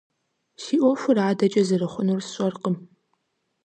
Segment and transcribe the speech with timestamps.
[0.61, 2.75] Си Ӏуэхур адэкӀэ зэрыхъунур сщӀэркъым.